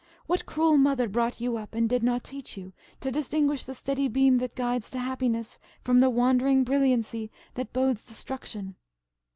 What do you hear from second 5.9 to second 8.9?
the wandering brilliancy that bodes destruction?"